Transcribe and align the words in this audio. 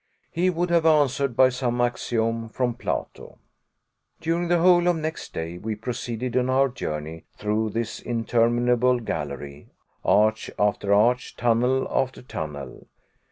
He 0.31 0.49
would 0.49 0.71
have 0.71 0.83
answered 0.87 1.35
by 1.35 1.49
some 1.49 1.79
axiom 1.79 2.49
from 2.49 2.73
Plato. 2.73 3.37
During 4.19 4.47
the 4.47 4.57
whole 4.57 4.87
of 4.87 4.95
next 4.95 5.31
day 5.31 5.59
we 5.59 5.75
proceeded 5.75 6.35
on 6.35 6.49
our 6.49 6.69
journey 6.69 7.25
through 7.37 7.69
this 7.69 7.99
interminable 7.99 8.99
gallery, 8.99 9.69
arch 10.03 10.49
after 10.57 10.91
arch, 10.91 11.35
tunnel 11.35 11.87
after 11.91 12.23
tunnel. 12.23 12.87